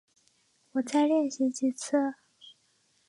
[0.71, 2.15] 我再练习几次